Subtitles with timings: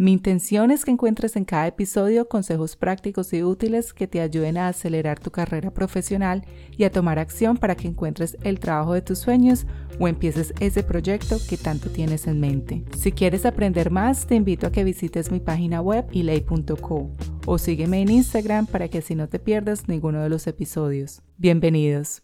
[0.00, 4.56] Mi intención es que encuentres en cada episodio consejos prácticos y útiles que te ayuden
[4.56, 9.02] a acelerar tu carrera profesional y a tomar acción para que encuentres el trabajo de
[9.02, 9.66] tus sueños
[9.98, 12.84] o empieces ese proyecto que tanto tienes en mente.
[12.96, 17.10] Si quieres aprender más, te invito a que visites mi página web ilay.co
[17.46, 21.22] o sígueme en Instagram para que así no te pierdas ninguno de los episodios.
[21.38, 22.22] Bienvenidos.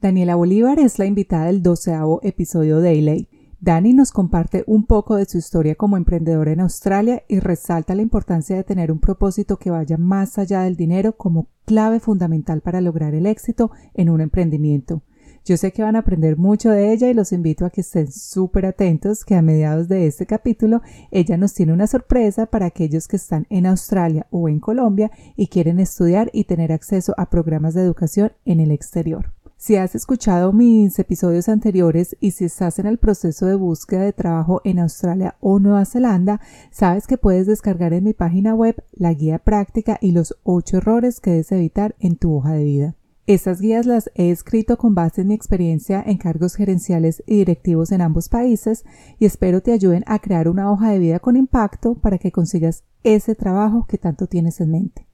[0.00, 3.28] Daniela Bolívar es la invitada del doceavo episodio de Ilay
[3.64, 8.02] Dani nos comparte un poco de su historia como emprendedora en Australia y resalta la
[8.02, 12.82] importancia de tener un propósito que vaya más allá del dinero como clave fundamental para
[12.82, 15.00] lograr el éxito en un emprendimiento.
[15.46, 18.12] Yo sé que van a aprender mucho de ella y los invito a que estén
[18.12, 23.08] súper atentos que a mediados de este capítulo ella nos tiene una sorpresa para aquellos
[23.08, 27.72] que están en Australia o en Colombia y quieren estudiar y tener acceso a programas
[27.72, 29.32] de educación en el exterior.
[29.64, 34.12] Si has escuchado mis episodios anteriores y si estás en el proceso de búsqueda de
[34.12, 39.14] trabajo en Australia o Nueva Zelanda, sabes que puedes descargar en mi página web la
[39.14, 42.96] guía práctica y los 8 errores que debes evitar en tu hoja de vida.
[43.26, 47.90] Estas guías las he escrito con base en mi experiencia en cargos gerenciales y directivos
[47.90, 48.84] en ambos países
[49.18, 52.84] y espero te ayuden a crear una hoja de vida con impacto para que consigas
[53.02, 55.06] ese trabajo que tanto tienes en mente.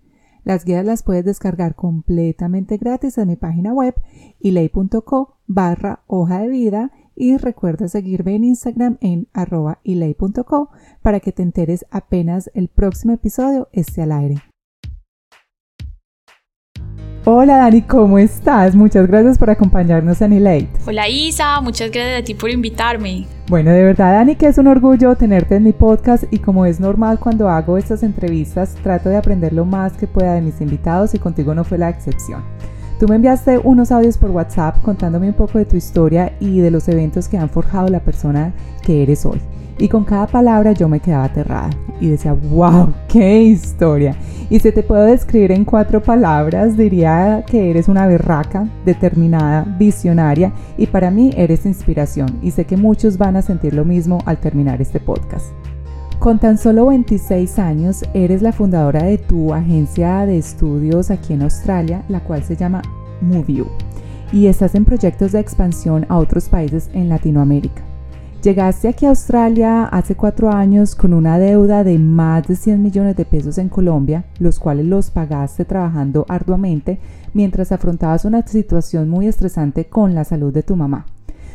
[0.44, 3.94] Las guías las puedes descargar completamente gratis en mi página web
[4.40, 10.70] ilay.co barra hoja de vida y recuerda seguirme en Instagram en arroba ilay.co
[11.02, 14.49] para que te enteres apenas el próximo episodio esté al aire.
[17.26, 18.74] Hola Dani, ¿cómo estás?
[18.74, 20.70] Muchas gracias por acompañarnos en Elate.
[20.86, 23.26] Hola Isa, muchas gracias a ti por invitarme.
[23.46, 26.80] Bueno, de verdad Dani, que es un orgullo tenerte en mi podcast y como es
[26.80, 31.14] normal cuando hago estas entrevistas, trato de aprender lo más que pueda de mis invitados
[31.14, 32.42] y contigo no fue la excepción.
[32.98, 36.70] Tú me enviaste unos audios por WhatsApp contándome un poco de tu historia y de
[36.70, 39.42] los eventos que han forjado la persona que eres hoy.
[39.80, 41.70] Y con cada palabra yo me quedaba aterrada
[42.00, 44.14] y decía, wow, qué historia.
[44.50, 50.52] Y si te puedo describir en cuatro palabras, diría que eres una berraca, determinada, visionaria
[50.76, 54.36] y para mí eres inspiración y sé que muchos van a sentir lo mismo al
[54.36, 55.46] terminar este podcast.
[56.18, 61.40] Con tan solo 26 años, eres la fundadora de tu agencia de estudios aquí en
[61.40, 62.82] Australia, la cual se llama
[63.22, 63.66] MoveU,
[64.30, 67.89] y estás en proyectos de expansión a otros países en Latinoamérica.
[68.42, 73.14] Llegaste aquí a Australia hace cuatro años con una deuda de más de 100 millones
[73.14, 77.00] de pesos en Colombia, los cuales los pagaste trabajando arduamente
[77.34, 81.04] mientras afrontabas una situación muy estresante con la salud de tu mamá.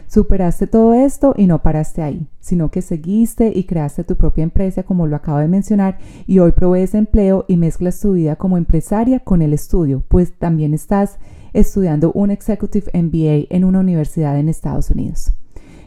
[0.08, 4.84] Superaste todo esto y no paraste ahí, sino que seguiste y creaste tu propia empresa
[4.84, 5.98] como lo acabo de mencionar
[6.28, 10.76] y hoy provees empleo y mezclas tu vida como empresaria con el estudio, pues también
[10.76, 11.18] estás
[11.54, 15.34] estudiando un Executive MBA en una universidad en Estados Unidos.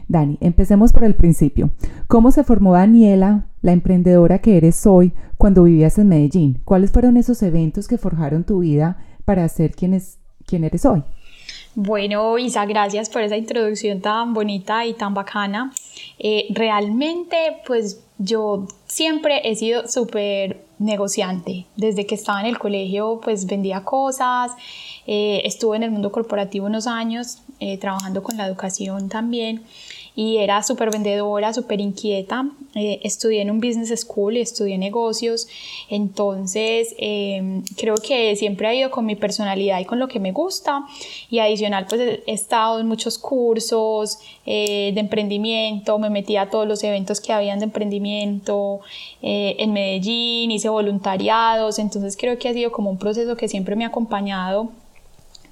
[0.09, 1.69] Dani, empecemos por el principio.
[2.07, 6.61] ¿Cómo se formó Daniela, la emprendedora que eres hoy, cuando vivías en Medellín?
[6.65, 10.17] ¿Cuáles fueron esos eventos que forjaron tu vida para ser quien, es,
[10.47, 11.03] quien eres hoy?
[11.75, 15.71] Bueno, Isa, gracias por esa introducción tan bonita y tan bacana.
[16.17, 17.37] Eh, realmente,
[17.67, 21.67] pues yo siempre he sido súper negociante.
[21.75, 24.53] Desde que estaba en el colegio, pues vendía cosas.
[25.05, 29.61] Eh, estuve en el mundo corporativo unos años, eh, trabajando con la educación también
[30.15, 32.45] y era súper vendedora, súper inquieta.
[32.75, 35.47] Eh, estudié en un business school y estudié negocios,
[35.89, 40.31] entonces em, creo que siempre ha ido con mi personalidad y con lo que me
[40.31, 40.85] gusta
[41.31, 46.67] y adicional pues he estado en muchos cursos eh, de emprendimiento, me metí a todos
[46.67, 48.81] los eventos que habían de emprendimiento
[49.21, 53.75] eh, en Medellín, hice voluntariados, entonces creo que ha sido como un proceso que siempre
[53.75, 54.69] me ha acompañado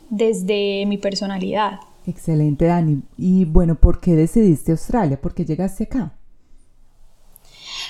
[0.10, 1.80] desde mi personalidad.
[2.08, 3.02] Excelente, Dani.
[3.18, 5.20] Y bueno, ¿por qué decidiste Australia?
[5.20, 6.14] ¿Por qué llegaste acá?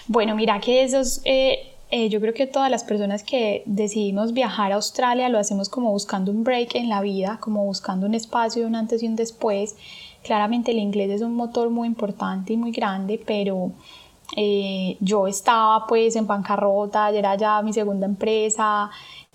[0.08, 1.60] Bueno, mira que esos, eh,
[1.92, 5.92] eh, yo creo que todas las personas que decidimos viajar a Australia lo hacemos como
[5.92, 9.76] buscando un break en la vida, como buscando un espacio, un antes y un después.
[10.24, 13.72] Claramente el inglés es un motor muy importante y muy grande, pero
[14.36, 18.90] eh, yo estaba pues en bancarrota, era ya mi segunda empresa,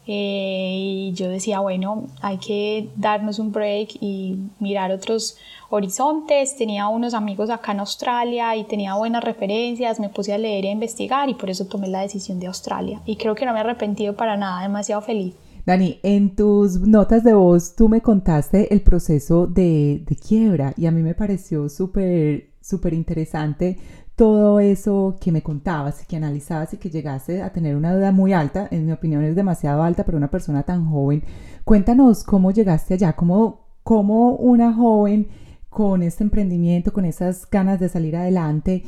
[0.07, 5.37] eh, y yo decía, bueno, hay que darnos un break y mirar otros
[5.71, 6.57] horizontes.
[6.57, 10.71] Tenía unos amigos acá en Australia y tenía buenas referencias, me puse a leer e
[10.71, 13.01] investigar y por eso tomé la decisión de Australia.
[13.07, 15.35] Y creo que no me he arrepentido para nada, demasiado feliz.
[15.65, 20.87] Dani, en tus notas de voz tú me contaste el proceso de, de quiebra y
[20.87, 23.79] a mí me pareció súper, súper interesante
[24.17, 28.13] todo eso que me contabas y que analizabas y que llegaste a tener una duda
[28.13, 31.25] muy alta, en mi opinión es demasiado alta para una persona tan joven.
[31.65, 35.29] Cuéntanos cómo llegaste allá, cómo, cómo una joven
[35.71, 38.85] con este emprendimiento, con esas ganas de salir adelante,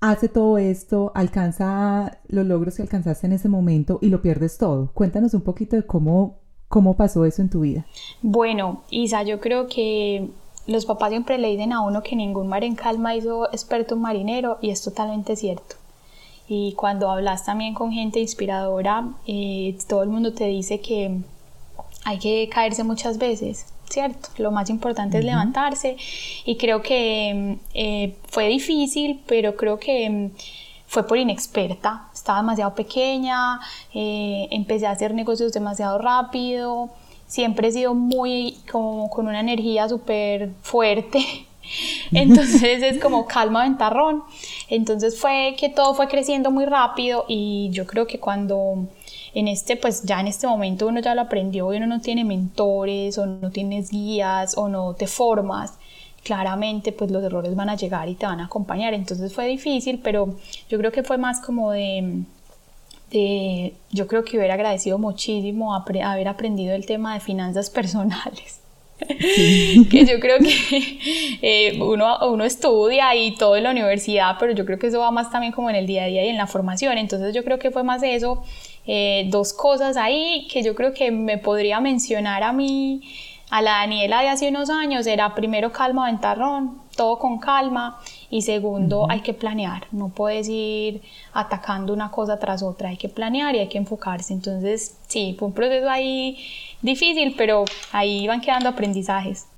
[0.00, 4.90] hace todo esto, alcanza los logros que alcanzaste en ese momento y lo pierdes todo.
[4.94, 6.38] Cuéntanos un poquito de cómo,
[6.68, 7.84] cómo pasó eso en tu vida.
[8.22, 10.30] Bueno, Isa, yo creo que
[10.70, 14.02] los papás siempre le dicen a uno que ningún mar en calma hizo experto un
[14.02, 15.74] marinero y es totalmente cierto.
[16.48, 21.18] Y cuando hablas también con gente inspiradora, eh, todo el mundo te dice que
[22.04, 24.28] hay que caerse muchas veces, ¿cierto?
[24.38, 25.96] Lo más importante es levantarse
[26.44, 30.30] y creo que eh, fue difícil, pero creo que mm,
[30.86, 33.60] fue por inexperta, estaba demasiado pequeña,
[33.92, 36.90] eh, empecé a hacer negocios demasiado rápido,
[37.30, 41.24] siempre he sido muy como con una energía súper fuerte.
[42.12, 44.24] Entonces es como calma ventarrón.
[44.68, 48.88] Entonces fue que todo fue creciendo muy rápido y yo creo que cuando
[49.32, 52.24] en este, pues ya en este momento uno ya lo aprendió y uno no tiene
[52.24, 55.74] mentores o no tienes guías o no te formas,
[56.24, 58.92] claramente pues los errores van a llegar y te van a acompañar.
[58.92, 60.34] Entonces fue difícil, pero
[60.68, 62.24] yo creo que fue más como de,
[63.90, 68.60] yo creo que hubiera agradecido muchísimo haber aprendido el tema de finanzas personales.
[69.90, 70.98] que yo creo que
[71.40, 75.10] eh, uno, uno estudia y todo en la universidad, pero yo creo que eso va
[75.10, 76.98] más también como en el día a día y en la formación.
[76.98, 78.42] Entonces yo creo que fue más eso
[78.86, 83.02] eh, dos cosas ahí que yo creo que me podría mencionar a mí,
[83.50, 88.00] a la Daniela de hace unos años, era primero calma, ventarrón, todo con calma,
[88.30, 93.08] y segundo, hay que planear, no puedes ir atacando una cosa tras otra, hay que
[93.08, 94.32] planear y hay que enfocarse.
[94.32, 96.38] Entonces, sí, fue un proceso ahí
[96.80, 99.48] difícil, pero ahí van quedando aprendizajes.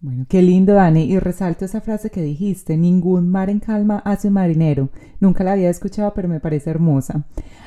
[0.00, 1.04] Bueno, qué lindo, Dani.
[1.04, 4.88] Y resalto esa frase que dijiste, ningún mar en calma hace un marinero.
[5.20, 7.24] Nunca la había escuchado, pero me parece hermosa.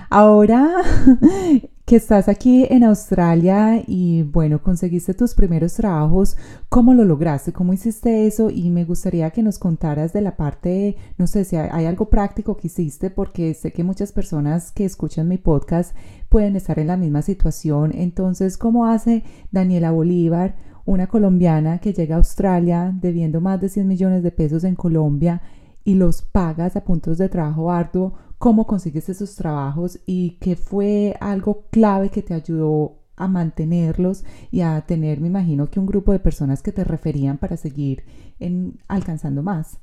[0.10, 0.68] Ahora
[1.88, 6.36] que estás aquí en Australia y bueno, conseguiste tus primeros trabajos,
[6.68, 7.54] ¿cómo lo lograste?
[7.54, 8.50] ¿Cómo hiciste eso?
[8.50, 12.57] Y me gustaría que nos contaras de la parte, no sé si hay, algo práctico
[12.57, 15.95] que hiciste, porque sé que muchas personas que escuchan mi podcast
[16.28, 17.94] pueden estar en la misma situación.
[17.95, 19.24] Entonces, ¿cómo hace
[19.54, 24.66] Daniela Bolívar, una colombiana que llega a Australia debiendo más de 100 millones de pesos
[24.66, 25.42] en Colombia
[25.86, 28.26] y los pagas a puntos de trabajo arduo?
[28.38, 34.62] Cómo consigues esos trabajos y qué fue algo clave que te ayudó a mantenerlos y
[34.62, 38.04] a tener, me imagino, que un grupo de personas que te referían para seguir
[38.39, 39.80] en, alcanzando más.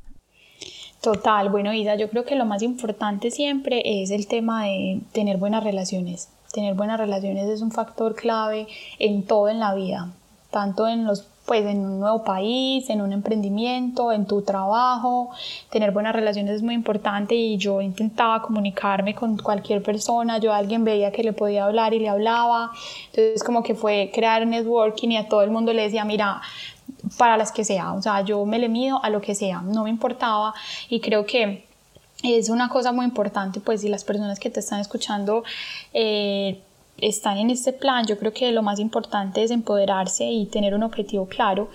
[1.02, 5.36] Total, bueno, Isa, yo creo que lo más importante siempre es el tema de tener
[5.36, 6.30] buenas relaciones.
[6.52, 8.68] Tener buenas relaciones es un factor clave
[9.00, 10.12] en todo en la vida,
[10.50, 15.30] tanto en los pues en un nuevo país, en un emprendimiento, en tu trabajo,
[15.70, 20.56] tener buenas relaciones es muy importante y yo intentaba comunicarme con cualquier persona, yo a
[20.56, 22.70] alguien veía que le podía hablar y le hablaba,
[23.06, 26.40] entonces como que fue crear networking y a todo el mundo le decía, mira,
[27.18, 29.84] para las que sea, o sea, yo me le mido a lo que sea, no
[29.84, 30.54] me importaba.
[30.88, 31.64] Y creo que
[32.22, 35.44] es una cosa muy importante, pues si las personas que te están escuchando
[35.92, 36.62] eh,
[36.98, 40.82] están en este plan, yo creo que lo más importante es empoderarse y tener un
[40.82, 41.68] objetivo claro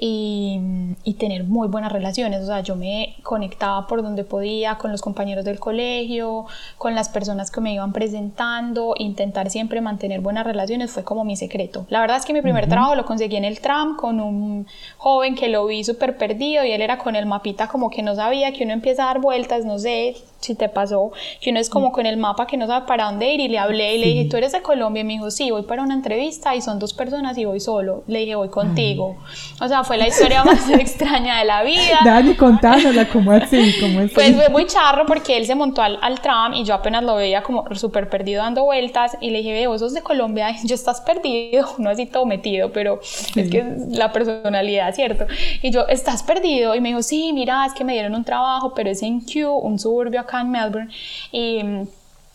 [0.00, 0.60] y,
[1.02, 2.44] y, tener muy buenas relaciones.
[2.44, 7.08] O sea, yo me conectaba por donde podía con los compañeros del colegio, con las
[7.08, 11.84] personas que me iban presentando, intentar siempre mantener buenas relaciones fue como mi secreto.
[11.90, 15.34] La verdad es que mi primer trabajo lo conseguí en el tram con un joven
[15.34, 18.52] que lo vi súper perdido y él era con el mapita como que no sabía
[18.52, 21.90] que uno empieza a dar vueltas, no sé, si te pasó, que uno es como
[21.90, 24.28] con el mapa que no sabe para dónde ir y le hablé y le dije,
[24.30, 26.94] tú eres de Colombia y me dijo, sí, voy para una entrevista y son dos
[26.94, 28.04] personas y voy solo.
[28.06, 29.16] Le dije, voy contigo.
[29.60, 31.98] O sea, fue la historia más extraña de la vida.
[32.04, 33.74] Dani, contándola, ¿cómo así?
[33.80, 34.14] ¿Cómo así?
[34.14, 37.16] Pues fue muy charro porque él se montó al, al tram y yo apenas lo
[37.16, 40.66] veía como súper perdido dando vueltas y le dije, ve, vos sos de Colombia, y
[40.68, 45.26] yo estás perdido, no así todo metido, pero es que es la personalidad, ¿cierto?
[45.62, 48.74] Y yo, estás perdido y me dijo, sí, mira, es que me dieron un trabajo,
[48.74, 50.92] pero es en Kew, un suburbio acá en Melbourne
[51.32, 51.62] y,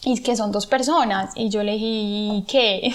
[0.05, 2.93] y que son dos personas y yo le dije, ¿qué?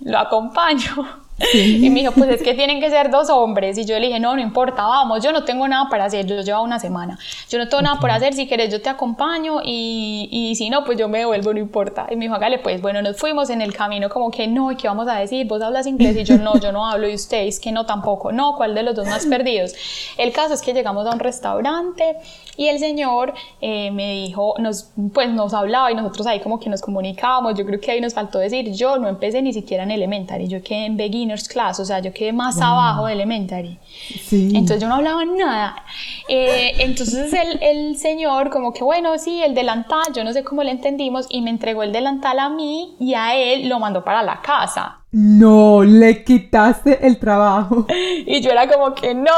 [0.00, 1.27] lo acompaño.
[1.54, 3.78] Y me dijo, pues es que tienen que ser dos hombres.
[3.78, 6.40] Y yo le dije, no, no importa, vamos, yo no tengo nada para hacer, yo
[6.40, 7.18] llevo una semana.
[7.48, 10.84] Yo no tengo nada para hacer, si quieres yo te acompaño y, y, si no,
[10.84, 12.06] pues yo me devuelvo, no importa.
[12.10, 14.76] Y me dijo, hágale, pues bueno, nos fuimos en el camino como que no, ¿y
[14.76, 15.46] qué vamos a decir?
[15.46, 16.16] ¿Vos hablas inglés?
[16.16, 18.32] Y yo no, yo no hablo, y ustedes que no tampoco.
[18.32, 19.74] No, ¿cuál de los dos más perdidos?
[20.16, 22.16] El caso es que llegamos a un restaurante
[22.56, 26.68] y el señor eh, me dijo, nos, pues nos hablaba y nosotros ahí como que
[26.68, 27.56] nos comunicábamos.
[27.56, 30.60] Yo creo que ahí nos faltó decir, yo no empecé ni siquiera en Elementary, yo
[30.62, 33.78] quedé en Begin beginner's class, o sea, yo quedé más abajo de elementary.
[34.24, 34.50] Sí.
[34.54, 35.84] Entonces yo no hablaba nada.
[36.28, 40.62] Eh, entonces el, el, señor como que, bueno, sí, el delantal, yo no sé cómo
[40.62, 44.22] le entendimos, y me entregó el delantal a mí y a él lo mandó para
[44.22, 44.98] la casa.
[45.10, 47.86] No, le quitaste el trabajo.
[48.26, 49.32] Y yo era como que, no,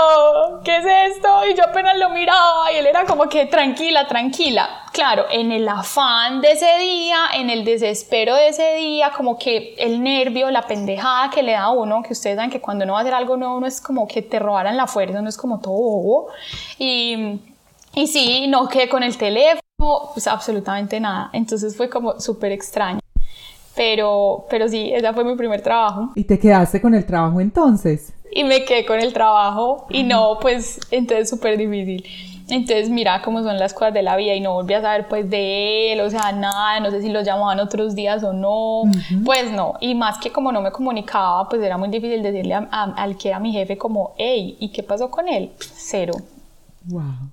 [0.65, 1.29] ¿qué es esto?
[1.49, 4.69] Y yo apenas lo miraba y él era como que, tranquila, tranquila.
[4.93, 9.75] Claro, en el afán de ese día, en el desespero de ese día, como que
[9.79, 12.95] el nervio, la pendejada que le da a uno, que ustedes saben que cuando uno
[12.95, 15.37] va a hacer algo nuevo, uno es como que te robaran la fuerza, uno es
[15.37, 16.29] como todo bobo.
[16.79, 17.39] Y,
[17.95, 19.61] y sí, no quedé con el teléfono,
[20.15, 21.31] pues absolutamente nada.
[21.33, 23.00] Entonces fue como súper extraño.
[23.81, 26.11] Pero, pero sí, ese fue mi primer trabajo.
[26.15, 28.13] ¿Y te quedaste con el trabajo entonces?
[28.31, 32.05] Y me quedé con el trabajo y no, pues entonces súper difícil.
[32.51, 35.31] Entonces mira cómo son las cosas de la vida y no volví a saber pues
[35.31, 38.83] de él, o sea, nada, no sé si lo llamaban otros días o no,
[39.25, 39.77] pues no.
[39.81, 43.41] Y más que como no me comunicaba, pues era muy difícil decirle al que era
[43.41, 45.53] mi jefe como, hey, ¿y qué pasó con él?
[45.59, 46.13] Cero.
[46.85, 47.31] Wow.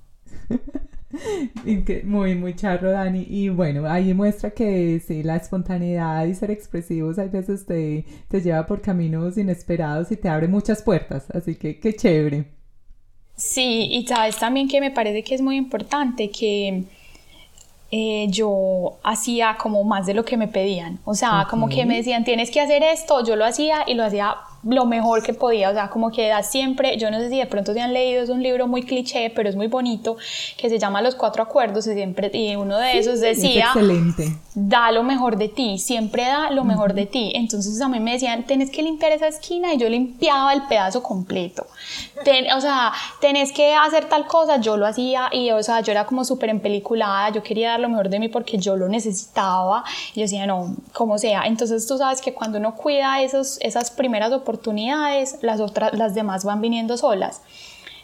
[2.04, 3.26] Muy, muy charro, Dani.
[3.30, 8.42] Y bueno, ahí muestra que sí, la espontaneidad y ser expresivos a veces te, te
[8.42, 11.30] lleva por caminos inesperados y te abre muchas puertas.
[11.32, 12.46] Así que qué chévere.
[13.36, 16.86] Sí, y sabes también que me parece que es muy importante que
[17.92, 21.00] eh, yo hacía como más de lo que me pedían.
[21.06, 24.04] O sea, como que me decían, tienes que hacer esto, yo lo hacía y lo
[24.04, 27.38] hacía lo mejor que podía, o sea, como que da siempre, yo no sé si
[27.38, 30.18] de pronto se han leído, es un libro muy cliché, pero es muy bonito,
[30.58, 34.38] que se llama Los Cuatro Acuerdos y siempre, y uno de esos decía, excelente.
[34.56, 38.14] da lo mejor de ti, siempre da lo mejor de ti, entonces a mí me
[38.14, 41.68] decían, tenés que limpiar esa esquina y yo limpiaba el pedazo completo,
[42.56, 46.06] o sea, tenés que hacer tal cosa, yo lo hacía y, o sea, yo era
[46.06, 49.84] como súper empeliculada, yo quería dar lo mejor de mí porque yo lo necesitaba,
[50.14, 53.92] y yo decía, no, como sea, entonces tú sabes que cuando uno cuida esos, esas
[53.92, 57.42] primeras oportunidades, las otras, las demás van viniendo solas.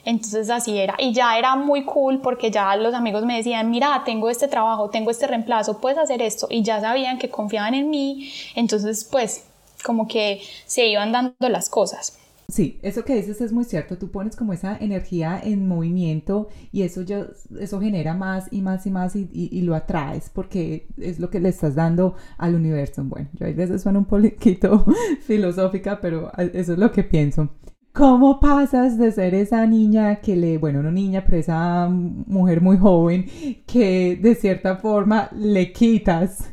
[0.05, 0.96] Entonces así era.
[0.98, 4.89] Y ya era muy cool porque ya los amigos me decían, mira, tengo este trabajo,
[4.89, 6.48] tengo este reemplazo, puedes hacer esto.
[6.50, 8.29] Y ya sabían que confiaban en mí.
[8.55, 9.46] Entonces, pues,
[9.84, 12.17] como que se iban dando las cosas.
[12.47, 13.97] Sí, eso que dices es muy cierto.
[13.97, 17.27] Tú pones como esa energía en movimiento y eso, yo,
[17.59, 21.50] eso genera más y más y más y, lo atraes porque es lo que le
[21.50, 23.03] estás dando al universo.
[23.03, 24.85] Bueno, yo a veces suena un poquito
[25.21, 27.50] filosófica, pero eso es lo que pienso.
[27.93, 32.77] ¿Cómo pasas de ser esa niña que le, bueno, no niña, pero esa mujer muy
[32.77, 33.25] joven
[33.67, 36.51] que de cierta forma le quitas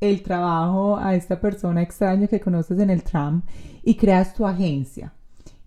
[0.00, 3.42] el trabajo a esta persona extraña que conoces en el tram
[3.82, 5.12] y creas tu agencia?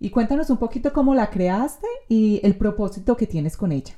[0.02, 3.94] Y cuéntanos un poquito cómo la creaste y el propósito que tienes con ella.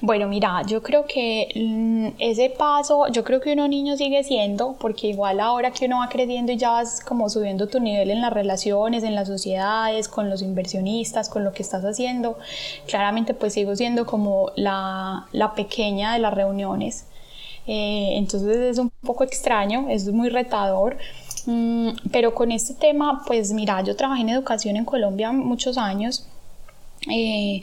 [0.00, 4.76] Bueno, mira, yo creo que mm, ese paso, yo creo que uno niño sigue siendo,
[4.78, 8.20] porque igual ahora que uno va creciendo y ya vas como subiendo tu nivel en
[8.20, 12.38] las relaciones, en las sociedades, con los inversionistas, con lo que estás haciendo,
[12.86, 17.04] claramente pues sigo siendo como la, la pequeña de las reuniones.
[17.66, 20.98] Eh, entonces es un poco extraño, es muy retador.
[21.46, 26.26] Mm, pero con este tema, pues mira, yo trabajé en educación en Colombia muchos años
[27.10, 27.62] eh,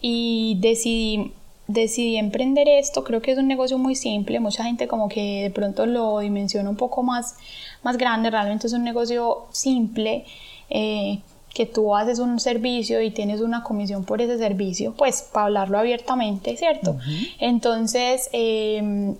[0.00, 1.32] y decidí
[1.66, 5.50] decidí emprender esto, creo que es un negocio muy simple, mucha gente como que de
[5.50, 7.36] pronto lo dimensiona un poco más,
[7.82, 10.24] más grande, realmente es un negocio simple,
[10.68, 11.20] eh,
[11.54, 15.78] que tú haces un servicio y tienes una comisión por ese servicio, pues para hablarlo
[15.78, 16.98] abiertamente, ¿cierto?
[17.38, 19.14] Entonces, eh,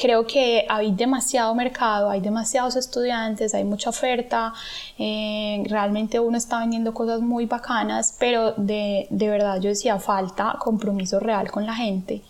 [0.00, 4.54] creo que hay demasiado mercado, hay demasiados estudiantes, hay mucha oferta,
[4.98, 10.56] eh, realmente uno está vendiendo cosas muy bacanas, pero de, de, verdad yo decía, falta
[10.58, 12.22] compromiso real con la gente,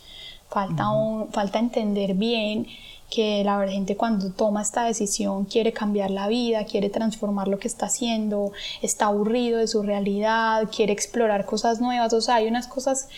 [0.49, 2.67] falta, un, falta entender bien
[3.09, 7.69] que la gente cuando toma esta decisión quiere cambiar la vida, quiere transformar lo que
[7.69, 12.67] está haciendo, está aburrido de su realidad, quiere explorar cosas nuevas, o sea, hay unas
[12.67, 13.09] cosas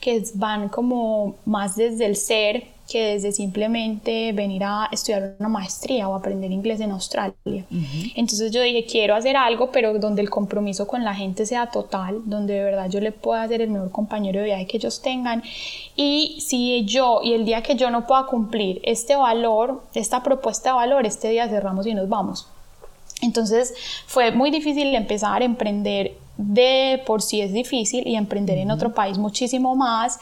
[0.00, 6.08] que van como más desde el ser que desde simplemente venir a estudiar una maestría
[6.08, 7.64] o aprender inglés en Australia.
[8.14, 12.20] Entonces yo dije, quiero hacer algo, pero donde el compromiso con la gente sea total,
[12.26, 15.42] donde de verdad yo le pueda ser el mejor compañero de viaje que ellos tengan.
[15.96, 20.70] Y si yo, y el día que yo no pueda cumplir este valor, esta propuesta
[20.70, 22.46] de valor, este día cerramos y nos vamos.
[23.22, 23.72] Entonces
[24.06, 28.94] fue muy difícil empezar a emprender de por sí es difícil y emprender en otro
[28.94, 30.18] país muchísimo más.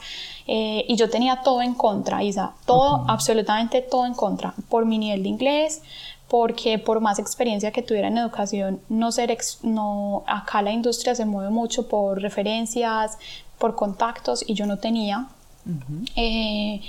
[0.47, 4.97] Eh, y yo tenía todo en contra, Isa, todo, absolutamente todo en contra, por mi
[4.97, 5.81] nivel de inglés,
[6.27, 11.25] porque por más experiencia que tuviera en educación, no ser no, acá la industria se
[11.25, 13.17] mueve mucho por referencias,
[13.57, 15.27] por contactos y yo no tenía.
[16.15, 16.81] Eh,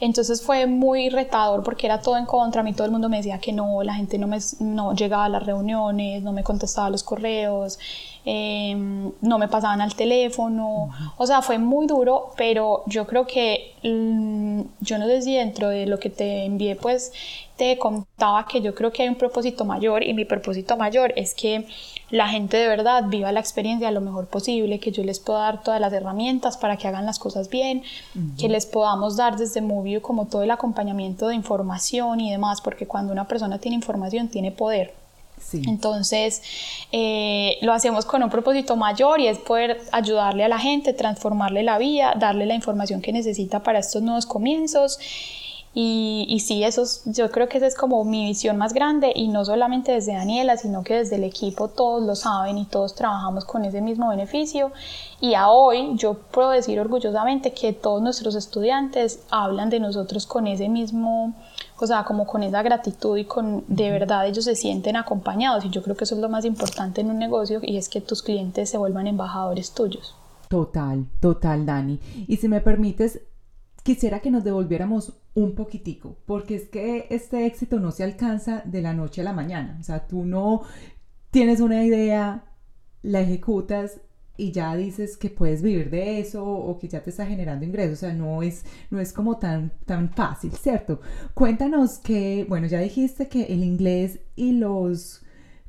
[0.00, 3.16] entonces fue muy retador porque era todo en contra, a mí todo el mundo me
[3.16, 6.90] decía que no, la gente no, me, no llegaba a las reuniones, no me contestaba
[6.90, 7.78] los correos,
[8.24, 13.74] em, no me pasaban al teléfono, o sea, fue muy duro, pero yo creo que
[13.82, 17.12] mm, yo no sé si dentro de lo que te envié, pues
[17.60, 21.34] te contaba que yo creo que hay un propósito mayor y mi propósito mayor es
[21.34, 21.66] que
[22.08, 25.62] la gente de verdad viva la experiencia lo mejor posible, que yo les pueda dar
[25.62, 27.82] todas las herramientas para que hagan las cosas bien,
[28.38, 32.86] que les podamos dar desde Movio como todo el acompañamiento de información y demás, porque
[32.86, 34.94] cuando una persona tiene información tiene poder.
[35.52, 36.42] Entonces,
[36.92, 41.62] eh, lo hacemos con un propósito mayor y es poder ayudarle a la gente, transformarle
[41.62, 44.98] la vida, darle la información que necesita para estos nuevos comienzos
[45.72, 49.28] y, y sí, eso yo creo que esa es como mi visión más grande y
[49.28, 53.44] no solamente desde Daniela, sino que desde el equipo todos lo saben y todos trabajamos
[53.44, 54.72] con ese mismo beneficio.
[55.20, 60.48] Y a hoy yo puedo decir orgullosamente que todos nuestros estudiantes hablan de nosotros con
[60.48, 61.34] ese mismo,
[61.78, 65.64] o sea, como con esa gratitud y con de verdad ellos se sienten acompañados.
[65.64, 68.00] Y yo creo que eso es lo más importante en un negocio y es que
[68.00, 70.16] tus clientes se vuelvan embajadores tuyos.
[70.48, 72.00] Total, total, Dani.
[72.26, 73.20] Y si me permites,
[73.84, 78.82] quisiera que nos devolviéramos un poquitico, porque es que este éxito no se alcanza de
[78.82, 79.76] la noche a la mañana.
[79.80, 80.62] O sea, tú no
[81.30, 82.44] tienes una idea,
[83.02, 84.00] la ejecutas
[84.36, 87.98] y ya dices que puedes vivir de eso o que ya te está generando ingresos.
[87.98, 91.00] O sea, no es, no es como tan, tan fácil, ¿cierto?
[91.34, 95.22] Cuéntanos que, bueno, ya dijiste que el inglés y los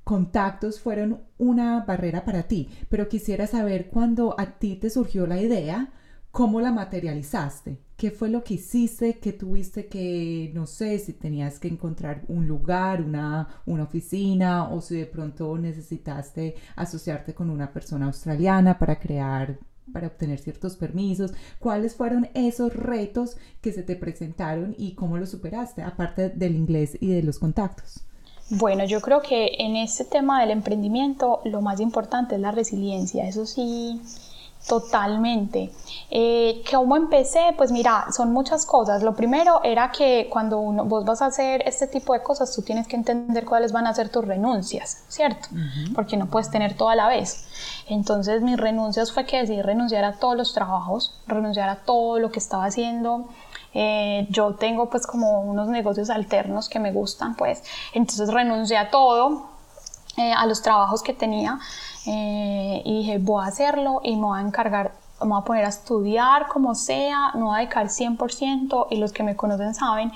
[0.03, 5.39] contactos fueron una barrera para ti, pero quisiera saber cuando a ti te surgió la
[5.39, 5.93] idea,
[6.31, 7.77] ¿cómo la materializaste?
[8.01, 9.19] ¿Qué fue lo que hiciste?
[9.19, 14.81] ¿Qué tuviste que, no sé, si tenías que encontrar un lugar, una, una oficina o
[14.81, 19.59] si de pronto necesitaste asociarte con una persona australiana para crear
[19.93, 25.29] para obtener ciertos permisos, cuáles fueron esos retos que se te presentaron y cómo los
[25.29, 28.03] superaste, aparte del inglés y de los contactos.
[28.49, 33.27] Bueno, yo creo que en este tema del emprendimiento lo más importante es la resiliencia,
[33.27, 34.01] eso sí,
[34.67, 35.71] Totalmente.
[36.09, 37.53] Eh, ¿Cómo empecé?
[37.57, 39.01] Pues mira, son muchas cosas.
[39.01, 42.61] Lo primero era que cuando uno, vos vas a hacer este tipo de cosas, tú
[42.61, 45.49] tienes que entender cuáles van a ser tus renuncias, ¿cierto?
[45.95, 47.47] Porque no puedes tener todo a la vez.
[47.87, 52.31] Entonces mis renuncias fue que decidí renunciar a todos los trabajos, renunciar a todo lo
[52.31, 53.29] que estaba haciendo.
[53.73, 57.63] Eh, yo tengo pues como unos negocios alternos que me gustan, pues.
[57.93, 59.49] Entonces renuncié a todo,
[60.17, 61.59] eh, a los trabajos que tenía
[62.05, 65.65] eh, y dije, voy a hacerlo y me voy a encargar, me voy a poner
[65.65, 70.11] a estudiar como sea, no voy a dedicar 100% y los que me conocen saben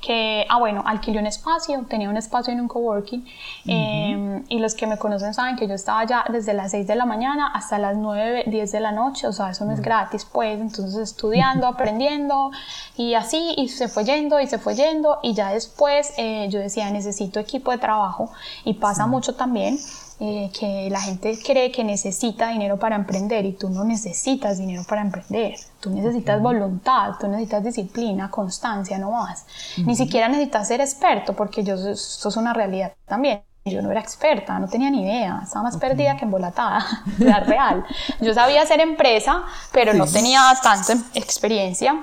[0.00, 3.26] que, ah bueno, alquilé un espacio, tenía un espacio en un coworking
[3.66, 6.94] em, y los que me conocen saben que yo estaba ya desde las 6 de
[6.94, 10.24] la mañana hasta las 9, 10 de la noche, o sea, eso no es gratis
[10.24, 12.50] pues, entonces estudiando, aprendiendo
[12.96, 16.60] y así y se fue yendo y se fue yendo y ya después eh, yo
[16.60, 18.30] decía necesito equipo de trabajo
[18.64, 19.78] y pasa mucho también
[20.20, 24.82] eh, que la gente cree que necesita dinero para emprender y tú no necesitas dinero
[24.88, 25.54] para emprender.
[25.80, 29.46] Tú necesitas voluntad, tú necesitas disciplina, constancia, no más.
[29.76, 33.42] Ni siquiera necesitas ser experto porque yo, eso es una realidad también.
[33.64, 36.84] Yo no era experta, no tenía ni idea, estaba más perdida que embolatada,
[37.18, 37.84] la real.
[38.20, 41.94] Yo sabía hacer empresa, pero no tenía tanta experiencia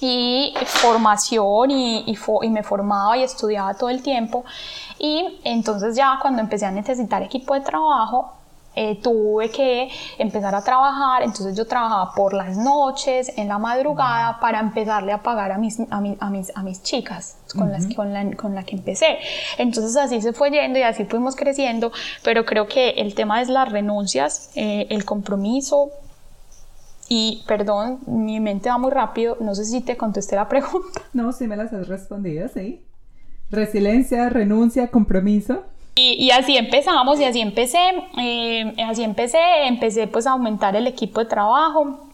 [0.00, 4.44] y formación y, y, me formaba y estudiaba todo el tiempo.
[5.02, 8.34] Y entonces ya cuando empecé a necesitar equipo de trabajo,
[8.76, 14.38] eh, tuve que empezar a trabajar, entonces yo trabajaba por las noches, en la madrugada,
[14.38, 18.12] para empezarle a pagar a mis, a, a mis, a mis chicas con, las, con,
[18.12, 19.18] la, con la que empecé.
[19.56, 23.48] Entonces así se fue yendo y así fuimos creciendo, pero creo que el tema es
[23.48, 25.90] las renuncias, eh, el compromiso,
[27.08, 31.00] y perdón, mi mente va muy rápido, no sé si te contesté la pregunta.
[31.12, 32.84] No, sí me las has respondido, sí.
[33.50, 35.64] Resiliencia, renuncia, compromiso.
[35.96, 37.78] Y, así empezamos y así empecé,
[38.16, 42.10] eh, así empecé, empecé pues a aumentar el equipo de trabajo.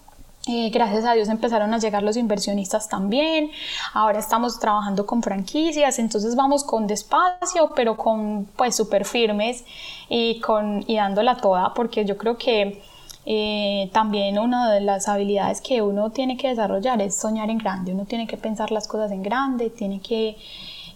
[0.49, 3.51] Eh, gracias a Dios empezaron a llegar los inversionistas también.
[3.93, 9.65] Ahora estamos trabajando con franquicias, entonces vamos con despacio, pero con pues súper firmes
[10.09, 12.81] y, con, y dándola toda, porque yo creo que
[13.25, 17.93] eh, también una de las habilidades que uno tiene que desarrollar es soñar en grande,
[17.93, 20.37] uno tiene que pensar las cosas en grande, tiene que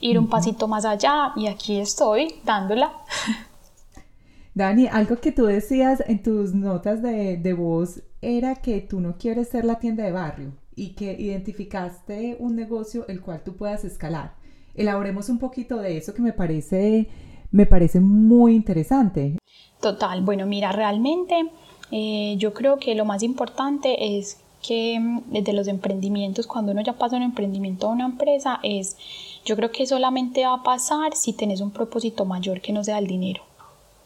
[0.00, 2.92] ir un pasito más allá y aquí estoy dándola.
[4.54, 9.16] Dani, algo que tú decías en tus notas de, de voz era que tú no
[9.16, 13.84] quieres ser la tienda de barrio y que identificaste un negocio el cual tú puedas
[13.84, 14.34] escalar.
[14.74, 17.08] Elaboremos un poquito de eso que me parece,
[17.50, 19.38] me parece muy interesante.
[19.80, 21.50] Total, bueno, mira, realmente
[21.90, 26.82] eh, yo creo que lo más importante es que desde mm, los emprendimientos, cuando uno
[26.82, 28.96] ya pasa un emprendimiento a una empresa, es,
[29.44, 32.98] yo creo que solamente va a pasar si tenés un propósito mayor que no sea
[32.98, 33.42] el dinero,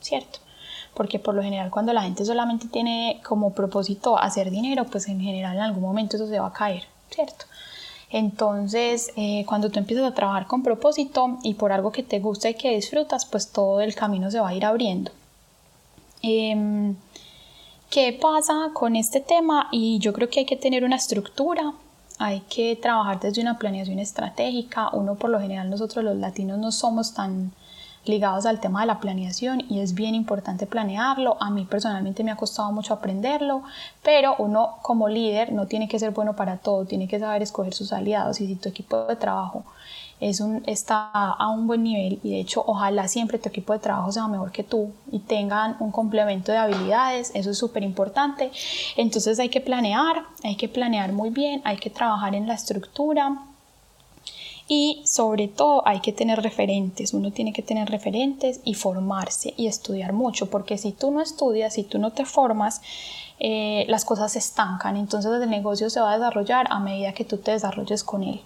[0.00, 0.38] ¿cierto?
[0.94, 5.20] Porque por lo general cuando la gente solamente tiene como propósito hacer dinero, pues en
[5.20, 7.46] general en algún momento eso se va a caer, ¿cierto?
[8.10, 12.48] Entonces, eh, cuando tú empiezas a trabajar con propósito y por algo que te gusta
[12.48, 15.10] y que disfrutas, pues todo el camino se va a ir abriendo.
[16.22, 16.94] Em,
[17.90, 19.68] ¿Qué pasa con este tema?
[19.72, 21.74] Y yo creo que hay que tener una estructura,
[22.18, 24.90] hay que trabajar desde una planeación estratégica.
[24.92, 27.52] Uno, por lo general, nosotros los latinos no somos tan
[28.04, 31.36] ligados al tema de la planeación y es bien importante planearlo.
[31.40, 33.62] A mí personalmente me ha costado mucho aprenderlo,
[34.02, 37.72] pero uno como líder no tiene que ser bueno para todo, tiene que saber escoger
[37.72, 39.64] sus aliados y si tu equipo de trabajo
[40.20, 43.78] es un, está a un buen nivel y de hecho ojalá siempre tu equipo de
[43.78, 48.50] trabajo sea mejor que tú y tengan un complemento de habilidades, eso es súper importante.
[48.96, 53.38] Entonces hay que planear, hay que planear muy bien, hay que trabajar en la estructura
[54.66, 59.66] y sobre todo hay que tener referentes, uno tiene que tener referentes y formarse y
[59.66, 62.80] estudiar mucho, porque si tú no estudias, si tú no te formas,
[63.40, 67.24] eh, las cosas se estancan, entonces el negocio se va a desarrollar a medida que
[67.24, 68.40] tú te desarrolles con él.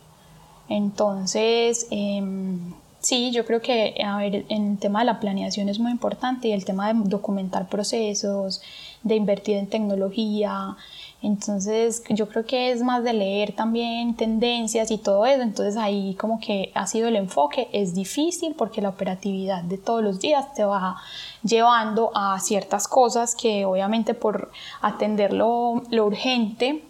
[0.68, 5.78] Entonces, em, sí, yo creo que, a ver, en el tema de la planeación es
[5.78, 8.60] muy importante y el tema de documentar procesos,
[9.02, 10.76] de invertir en tecnología.
[11.22, 15.42] Entonces, yo creo que es más de leer también tendencias y todo eso.
[15.42, 17.68] Entonces, ahí como que ha sido el enfoque.
[17.72, 20.96] Es difícil porque la operatividad de todos los días te va
[21.42, 24.50] llevando a ciertas cosas que obviamente por
[24.80, 26.84] atender lo, urgente,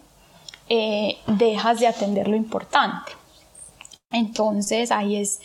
[0.67, 3.18] eh, dejas de atender lo importante.
[4.11, 5.39] Entonces ahí es,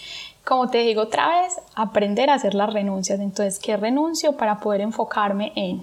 [0.45, 3.21] como te digo otra vez, aprender a hacer las renuncias.
[3.21, 5.83] Entonces, ¿qué renuncio para poder enfocarme en?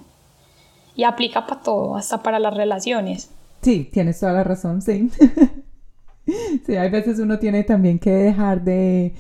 [0.96, 3.30] Y aplica para todo, hasta para las relaciones.
[3.62, 5.10] Sí, tienes toda la razón, sí.
[6.65, 9.13] sí, hay veces uno tiene también que dejar de,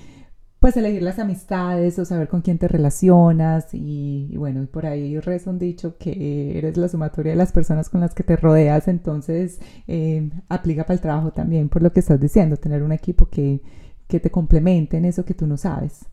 [0.61, 3.73] pues, elegir las amistades o saber con quién te relacionas.
[3.73, 7.99] Y, bueno, por ahí reza un dicho que eres la sumatoria de las personas con
[7.99, 8.87] las que te rodeas.
[8.87, 13.27] Entonces, eh, aplica para el trabajo también, por lo que estás diciendo, tener un equipo
[13.27, 13.61] que,
[14.07, 16.05] que te complemente en eso que tú no sabes.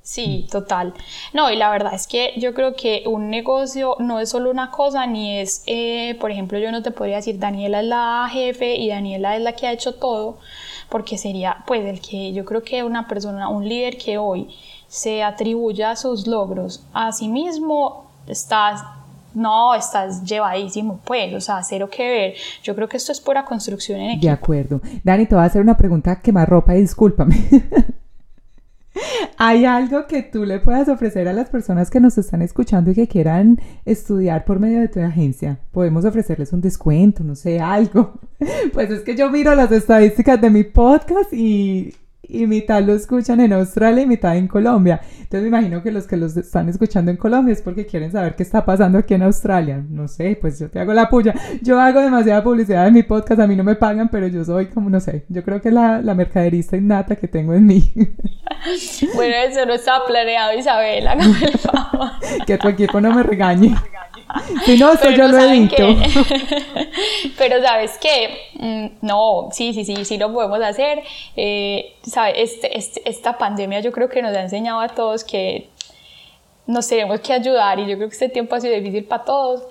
[0.00, 0.94] Sí, total.
[1.34, 4.70] No, y la verdad es que yo creo que un negocio no es solo una
[4.70, 8.76] cosa, ni es, eh, por ejemplo, yo no te podría decir Daniela es la jefe
[8.76, 10.38] y Daniela es la que ha hecho todo,
[10.88, 14.48] porque sería, pues, el que yo creo que una persona, un líder que hoy
[14.86, 18.82] se atribuya sus logros a sí mismo, estás,
[19.34, 22.34] no, estás llevadísimo, pues, o sea, cero que ver.
[22.62, 24.26] Yo creo que esto es pura construcción en equipo.
[24.26, 24.80] De acuerdo.
[25.04, 27.36] Dani, te voy a hacer una pregunta que más ropa discúlpame.
[29.36, 32.94] ¿Hay algo que tú le puedas ofrecer a las personas que nos están escuchando y
[32.94, 35.60] que quieran estudiar por medio de tu agencia?
[35.72, 38.20] Podemos ofrecerles un descuento, no sé, algo.
[38.72, 41.94] Pues es que yo miro las estadísticas de mi podcast y
[42.28, 45.00] y mitad lo escuchan en Australia y mitad en Colombia.
[45.14, 48.36] Entonces me imagino que los que los están escuchando en Colombia es porque quieren saber
[48.36, 49.82] qué está pasando aquí en Australia.
[49.88, 51.34] No sé, pues yo te hago la puya.
[51.62, 54.66] Yo hago demasiada publicidad en mi podcast, a mí no me pagan, pero yo soy
[54.66, 57.92] como, no sé, yo creo que la, la mercaderista innata que tengo en mí.
[59.14, 61.24] Bueno, eso no está planeado, Isabela, no
[62.46, 63.74] Que tu equipo no me regañe.
[64.64, 65.76] Si no, eso yo lo edito.
[67.38, 71.02] Pero sabes qué, mm, no, sí, sí, sí, sí lo podemos hacer.
[71.36, 71.96] Eh,
[72.34, 75.70] este, este, esta pandemia yo creo que nos ha enseñado a todos que
[76.66, 79.62] nos tenemos que ayudar y yo creo que este tiempo ha sido difícil para todos.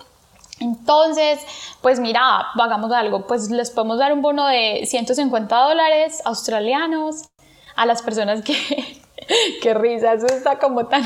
[0.60, 1.40] Entonces,
[1.82, 7.30] pues mira, hagamos algo, pues les podemos dar un bono de 150 dólares australianos
[7.76, 8.56] a las personas que,
[9.62, 11.04] qué risa, eso está como tan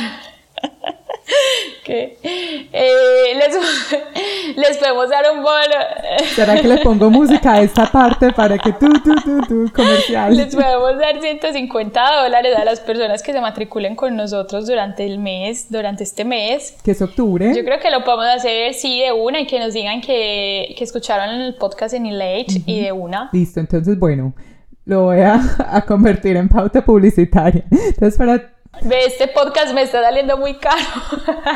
[1.83, 5.75] que eh, les, les, podemos dar un bono.
[6.35, 10.35] ¿Será que le pongo música a esta parte para que tú, tú, tú, tú, comercial?
[10.35, 15.19] Les podemos dar 150 dólares a las personas que se matriculen con nosotros durante el
[15.19, 16.77] mes, durante este mes.
[16.83, 17.53] Que es octubre.
[17.55, 20.83] Yo creo que lo podemos hacer, sí, de una y que nos digan que, que
[20.83, 23.29] escucharon el podcast en Elate y de una.
[23.33, 24.33] Listo, entonces, bueno,
[24.85, 27.63] lo voy a, a convertir en pauta publicitaria.
[27.71, 30.81] Entonces, para este podcast me está saliendo muy caro.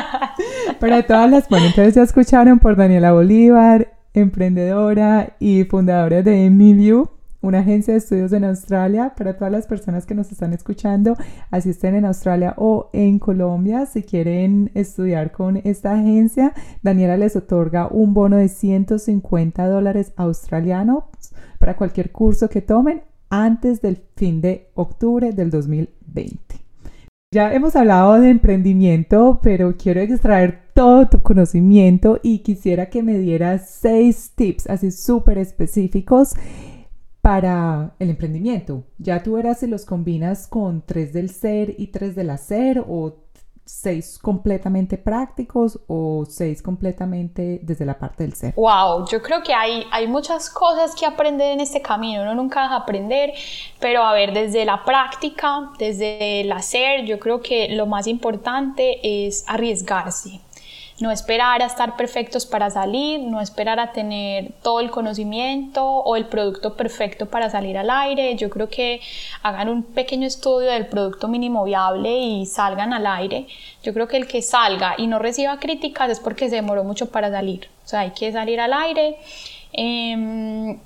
[0.80, 7.08] Para todas las, entonces ya escucharon por Daniela Bolívar, emprendedora y fundadora de MeView,
[7.40, 9.14] una agencia de estudios en Australia.
[9.16, 11.16] Para todas las personas que nos están escuchando,
[11.50, 16.52] así estén en Australia o en Colombia, si quieren estudiar con esta agencia,
[16.82, 21.04] Daniela les otorga un bono de 150 dólares australianos
[21.58, 26.45] para cualquier curso que tomen antes del fin de octubre del 2020.
[27.32, 33.18] Ya hemos hablado de emprendimiento, pero quiero extraer todo tu conocimiento y quisiera que me
[33.18, 36.34] dieras seis tips así súper específicos
[37.20, 38.84] para el emprendimiento.
[38.98, 43.25] Ya tú verás si los combinas con tres del ser y tres del hacer o
[43.66, 48.54] seis completamente prácticos o seis completamente desde la parte del ser?
[48.54, 52.62] Wow, yo creo que hay, hay muchas cosas que aprender en este camino, uno nunca
[52.62, 53.32] deja aprender,
[53.80, 59.26] pero a ver, desde la práctica, desde el hacer, yo creo que lo más importante
[59.26, 60.40] es arriesgarse
[60.98, 66.16] no esperar a estar perfectos para salir, no esperar a tener todo el conocimiento o
[66.16, 68.34] el producto perfecto para salir al aire.
[68.36, 69.00] Yo creo que
[69.42, 73.46] hagan un pequeño estudio del producto mínimo viable y salgan al aire.
[73.82, 77.10] Yo creo que el que salga y no reciba críticas es porque se demoró mucho
[77.10, 77.68] para salir.
[77.84, 79.18] O sea, hay que salir al aire.
[79.72, 80.78] Em,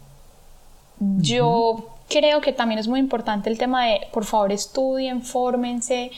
[0.99, 6.11] yo creo que también es muy importante el tema de, por favor, estudien, fórmense,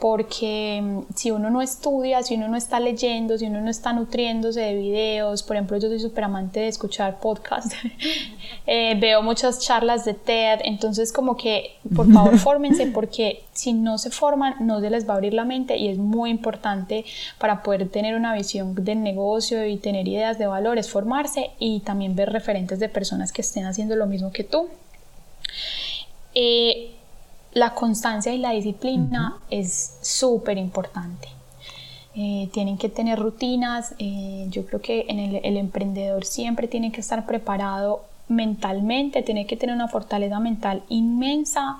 [0.00, 3.92] porque mm, si uno no estudia, si uno no está leyendo, si uno no está
[3.92, 7.74] nutriéndose de videos, por ejemplo, yo soy súper amante de escuchar podcasts,
[8.66, 13.98] eh, veo muchas charlas de TED, entonces como que por favor fórmense porque si no
[13.98, 17.04] se forman no se les va a abrir la mente y es muy importante
[17.38, 22.14] para poder tener una visión del negocio y tener ideas de valores, formarse y también
[22.14, 24.68] ver referentes de personas que estén haciendo lo mismo que tú.
[26.34, 26.97] Eh,
[27.58, 31.28] la constancia y la disciplina es súper importante.
[32.14, 33.94] Eh, tienen que tener rutinas.
[33.98, 39.46] Eh, yo creo que en el, el, emprendedor siempre tiene que estar preparado mentalmente, tiene
[39.46, 41.78] que tener una fortaleza mental inmensa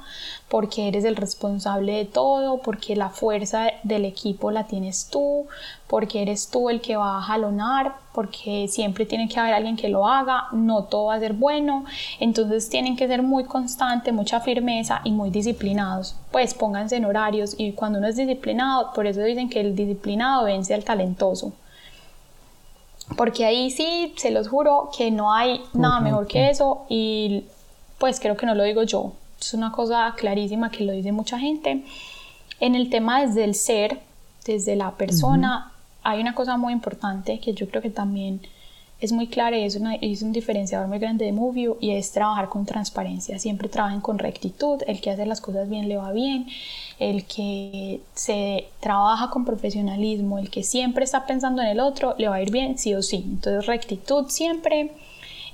[0.49, 5.47] porque eres el responsable de todo, porque la fuerza del equipo la tienes tú,
[5.87, 9.89] porque eres tú el que va a jalonar, porque siempre tiene que haber alguien que
[9.89, 11.85] lo haga, no todo va a ser bueno,
[12.19, 17.55] entonces tienen que ser muy constantes, mucha firmeza y muy disciplinados, pues pónganse en horarios
[17.59, 21.53] y cuando uno es disciplinado, por eso dicen que el disciplinado vence al talentoso
[23.17, 27.45] porque ahí sí, se los juro que no hay nada mejor que eso y
[27.99, 31.39] pues creo que no lo digo yo, es una cosa clarísima que lo dice mucha
[31.39, 31.85] gente.
[32.61, 34.01] En el tema desde el ser,
[34.45, 38.41] desde la persona, hay una cosa muy importante que yo creo que también
[39.01, 42.49] es muy clara y es, es un diferenciador muy grande de Movio y es trabajar
[42.49, 43.39] con transparencia.
[43.39, 46.49] Siempre trabajen con rectitud, el que hace las cosas bien le va bien,
[46.99, 52.29] el que se trabaja con profesionalismo, el que siempre está pensando en el otro, le
[52.29, 53.25] va a ir bien sí o sí.
[53.25, 54.93] Entonces rectitud siempre,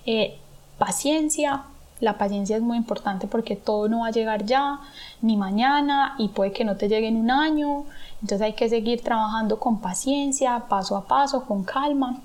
[0.07, 0.37] eh,
[0.79, 1.65] paciencia.
[2.01, 4.81] La paciencia es muy importante porque todo no va a llegar ya,
[5.23, 7.85] ni mañana, y puede que no te llegue en un año.
[8.23, 12.21] Entonces hay que seguir trabajando con paciencia, paso a paso, con calma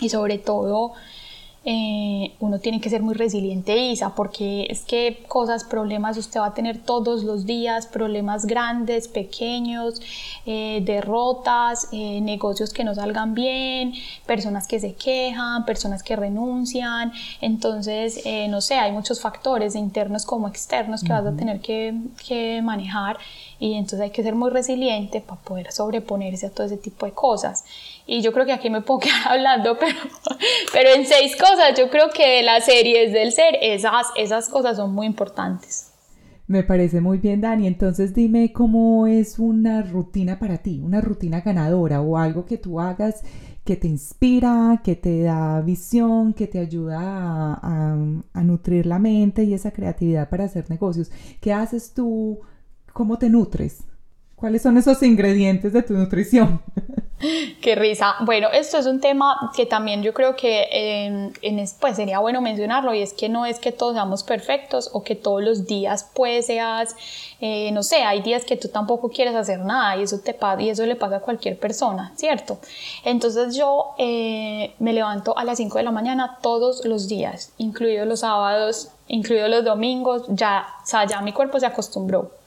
[0.00, 0.92] y sobre todo
[1.64, 6.46] eh, uno tiene que ser muy resiliente, Isa, porque es que cosas, problemas usted va
[6.46, 10.00] a tener todos los días, problemas grandes, pequeños,
[10.46, 13.92] eh, derrotas, eh, negocios que no salgan bien,
[14.24, 17.12] personas que se quejan, personas que renuncian.
[17.40, 21.94] Entonces, no sé, hay muchos factores internos como externos que vas a tener que,
[22.26, 23.18] que manejar
[23.58, 27.12] y entonces hay que ser muy resiliente para poder sobreponerse a todo ese tipo de
[27.12, 27.64] cosas.
[28.10, 29.98] Y yo creo que aquí me puedo quedar hablando, pero,
[30.72, 34.94] pero en seis cosas, yo creo que las series del ser, esas, esas cosas son
[34.94, 35.92] muy importantes.
[36.46, 37.66] Me parece muy bien, Dani.
[37.66, 42.80] Entonces dime cómo es una rutina para ti, una rutina ganadora o algo que tú
[42.80, 43.22] hagas
[43.62, 47.98] que te inspira, que te da visión, que te ayuda a,
[48.32, 51.10] a nutrir la mente y esa creatividad para hacer negocios.
[51.42, 52.40] ¿Qué haces tú?
[52.94, 53.84] ¿Cómo te nutres?
[54.38, 56.62] ¿Cuáles son esos ingredientes de tu nutrición?
[57.60, 58.14] Qué risa.
[58.20, 61.32] Bueno, esto es un tema que también yo creo que en,
[61.80, 65.16] pues sería bueno mencionarlo y es que no es que todos seamos perfectos o que
[65.16, 66.94] todos los días pues seas,
[67.40, 70.68] eh, no sé, hay días que tú tampoco quieres hacer nada y eso, te y
[70.68, 72.58] eso le pasa a cualquier persona, ¿cierto?
[73.04, 78.06] Entonces yo eh, me levanto a las 5 de la mañana todos los días, incluidos
[78.06, 82.37] los sábados, incluidos los domingos, ya, o sea, ya mi cuerpo se acostumbró.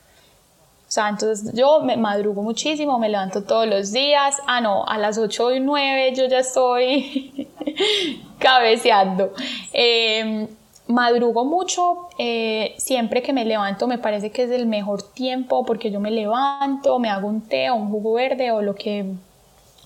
[0.91, 4.36] O sea, entonces yo me madrugo muchísimo, me levanto todos los días.
[4.45, 7.47] Ah, no, a las 8 y 9 yo ya estoy
[8.39, 9.32] cabeceando.
[9.71, 10.49] Em,
[10.88, 15.91] madrugo mucho, eh, siempre que me levanto me parece que es el mejor tiempo porque
[15.91, 19.06] yo me levanto, me hago un té o un jugo verde o lo que,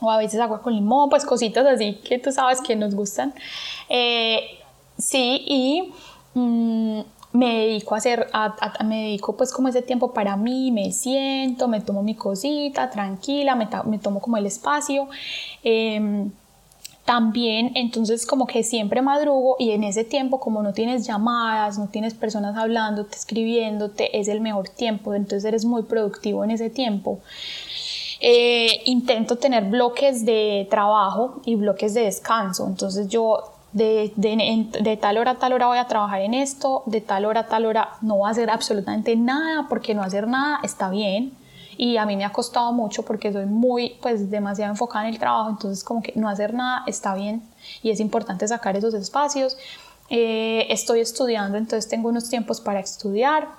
[0.02, 3.32] o a veces agua con limón, pues cositas así que tú sabes que nos gustan.
[3.90, 4.58] Eh,
[4.98, 5.94] sí, y...
[6.34, 7.02] Mm,
[7.36, 8.28] me dedico a hacer,
[8.86, 13.56] me dedico pues como ese tiempo para mí, me siento, me tomo mi cosita tranquila,
[13.56, 15.08] me, me tomo como el espacio.
[15.64, 16.32] Em,
[17.06, 21.88] también entonces como que siempre madrugo y en ese tiempo como no tienes llamadas, no
[21.88, 27.20] tienes personas hablándote, escribiéndote, es el mejor tiempo, entonces eres muy productivo en ese tiempo.
[28.22, 32.66] eh, intento tener bloques de trabajo y bloques de descanso.
[32.68, 37.26] Entonces yo de, tal hora a tal hora voy a trabajar en esto, de tal
[37.26, 40.90] hora a tal hora no voy a hacer absolutamente nada, porque no hacer nada está
[40.90, 41.34] bien.
[41.78, 45.20] Y a mí me ha costado mucho porque soy muy, pues, demasiado enfocada en el
[45.20, 47.44] trabajo, entonces como que no hacer nada está bien
[47.84, 49.58] y es importante sacar esos espacios.
[50.10, 53.50] Eh, estoy estudiando, entonces tengo unos tiempos para estudiar.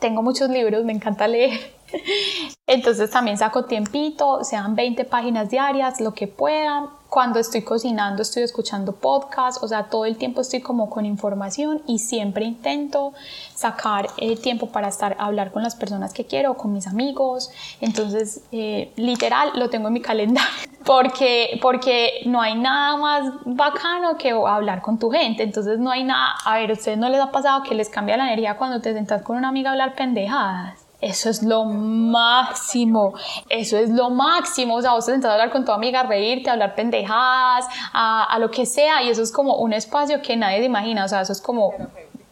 [0.00, 1.60] Tengo muchos libros, me encanta leer.
[2.66, 6.90] Entonces también saco tiempito, sean 20 páginas diarias, lo que pueda.
[7.08, 11.80] Cuando estoy cocinando estoy escuchando podcasts, o sea, todo el tiempo estoy como con información
[11.86, 13.14] y siempre intento
[13.54, 17.50] sacar eh, tiempo para estar hablar con las personas que quiero, con mis amigos.
[17.80, 20.50] Entonces, eh, literal, lo tengo en mi calendario
[20.84, 25.42] porque, porque no hay nada más bacano que hablar con tu gente.
[25.42, 28.18] Entonces, no hay nada, a ver, ¿a ustedes no les ha pasado que les cambia
[28.18, 30.87] la energía cuando te sentas con una amiga a hablar pendejadas?
[31.00, 33.14] Eso es lo máximo,
[33.48, 34.74] eso es lo máximo.
[34.76, 37.66] O sea, vos te sentás a hablar con tu amiga, a reírte, a hablar pendejadas,
[37.92, 41.04] a, a, lo que sea, y eso es como un espacio que nadie se imagina.
[41.04, 41.72] O sea, eso es como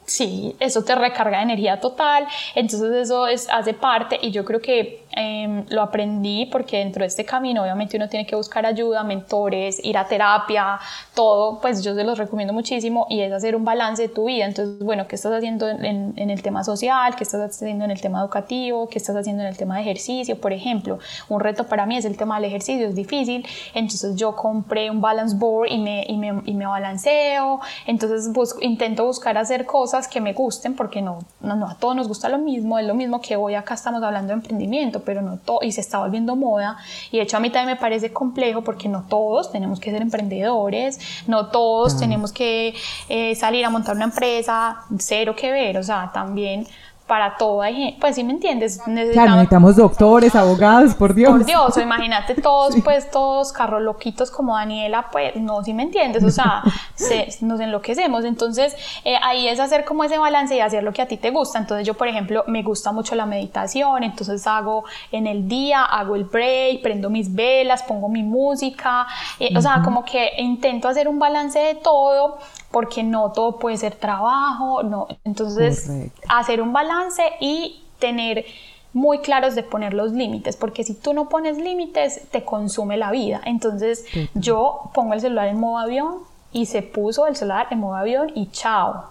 [0.07, 4.61] sí, eso te recarga de energía total, entonces eso es, hace parte y yo creo
[4.61, 9.03] que em, lo aprendí porque dentro de este camino obviamente uno tiene que buscar ayuda,
[9.03, 10.79] mentores, ir a terapia,
[11.15, 14.45] todo, pues yo se los recomiendo muchísimo y es hacer un balance de tu vida,
[14.45, 17.17] entonces bueno, ¿qué estás haciendo en, en el tema social?
[17.17, 18.89] ¿Qué estás haciendo en el tema educativo?
[18.89, 20.41] ¿Qué estás haciendo en el tema de ejercicio?
[20.41, 20.99] Por ejemplo,
[21.29, 25.01] un reto para mí es el tema del ejercicio, es difícil, entonces yo compré un
[25.01, 30.21] balance board y me, y me, y me balanceo, entonces intento buscar hacer cosas que
[30.21, 33.21] me gusten, porque no, no, no, a todos nos gusta lo mismo, es lo mismo
[33.21, 36.77] que hoy acá estamos hablando de emprendimiento, pero no todo, y se está volviendo moda,
[37.11, 40.03] y de hecho a mí también me parece complejo porque no todos tenemos que ser
[40.03, 42.75] emprendedores, no todos tenemos que
[43.09, 46.67] eh, salir a montar una empresa, cero que ver, o sea, también
[47.07, 51.31] para todo hay pues si me entiendes necesitamos, claro, necesitamos doctores abogados por Dios.
[51.31, 55.85] por Dios o imagínate todos pues todos carros loquitos como Daniela pues no si me
[55.85, 56.63] entiendes o sea
[57.41, 58.25] nos enloquecemos.
[58.25, 61.31] Entonces eh, ahí es hacer como ese balance y hacer lo que a ti te
[61.31, 61.59] gusta.
[61.59, 66.17] Entonces yo por ejemplo me gusta mucho la meditación entonces hago en el día hago
[66.17, 69.07] el break prendo mis velas pongo mi música
[69.39, 72.39] eh, o sea como que intento hacer un balance de todo
[72.77, 75.09] porque no todo puede ser trabajo, no.
[75.25, 75.91] Entonces,
[76.29, 78.45] hacer un balance y tener
[78.93, 83.11] muy claros de poner los límites, porque si tú no pones límites, te consume la
[83.11, 83.41] vida.
[83.47, 86.19] Entonces, yo pongo el celular en modo avión
[86.53, 89.05] y se puso el celular en modo avión y chao.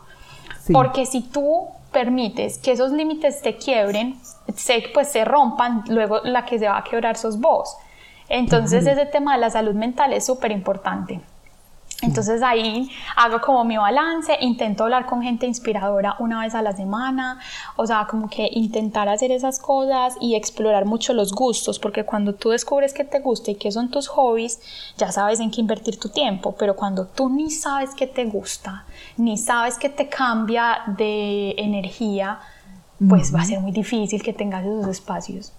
[0.71, 4.19] Porque si tú permites que esos límites te quiebren,
[4.55, 7.75] se, pues se rompan, luego la que se va a quebrar sos vos.
[8.29, 11.19] Entonces, ese tema de la salud mental es súper importante.
[12.01, 16.73] Entonces ahí hago como mi balance, intento hablar con gente inspiradora una vez a la
[16.73, 17.39] semana,
[17.77, 22.35] o sea, como que intentar hacer esas cosas y explorar mucho los gustos, porque cuando
[22.35, 24.59] tú descubres qué te gusta y qué son tus hobbies,
[24.97, 28.85] ya sabes en qué invertir tu tiempo, pero cuando tú ni sabes qué te gusta,
[29.15, 32.39] ni sabes qué te cambia de energía,
[33.07, 35.53] pues va a ser muy difícil que tengas esos espacios.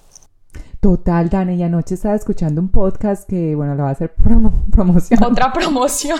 [0.87, 4.15] Total, Dani, y anoche estaba escuchando un podcast que, bueno, lo va a hacer
[4.71, 5.21] promoción.
[5.21, 6.17] Otra promoción.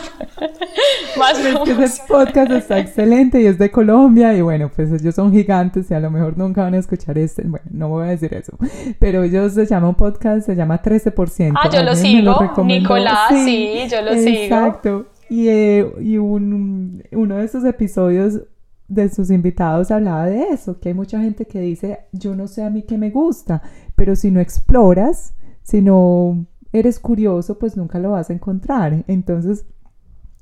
[1.17, 1.85] Más promoción.
[1.85, 5.95] ese podcast está excelente y es de Colombia y bueno, pues ellos son gigantes y
[5.95, 8.59] a lo mejor nunca van a escuchar este, bueno, no voy a decir eso,
[8.99, 11.53] pero ellos se llama un podcast, se llama 13%.
[11.55, 14.31] Ah, yo lo sigo, Nicolás, sí, yo lo sigo.
[14.31, 15.07] Exacto.
[15.31, 18.41] Y, eh, y un, uno de esos episodios
[18.89, 22.63] de sus invitados hablaba de eso, que hay mucha gente que dice, yo no sé
[22.63, 23.63] a mí qué me gusta,
[23.95, 29.05] pero si no exploras, si no eres curioso, pues nunca lo vas a encontrar.
[29.09, 29.65] Entonces,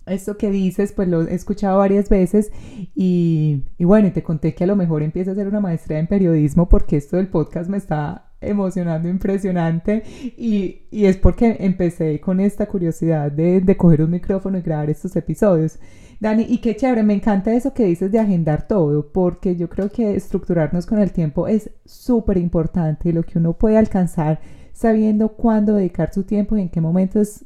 [0.06, 2.52] esto que dices, pues lo he escuchado varias veces
[2.94, 6.06] y, y bueno, te conté que a lo mejor empiezo a hacer una maestría en
[6.06, 10.02] periodismo porque esto del podcast me está emocionando, impresionante
[10.36, 14.90] y, y es porque empecé con esta curiosidad de, de coger un micrófono y grabar
[14.90, 15.78] estos episodios.
[16.24, 19.90] Dani, y qué chévere, me encanta eso que dices de agendar todo, porque yo creo
[19.90, 24.40] que estructurarnos con el tiempo es súper importante y lo que uno puede alcanzar
[24.72, 27.44] sabiendo cuándo dedicar su tiempo y en qué momentos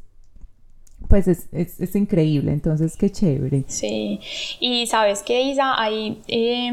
[1.08, 3.64] pues es, es, es, increíble, entonces qué chévere.
[3.66, 4.20] Sí,
[4.60, 6.70] y sabes que Isa, ahí, eh,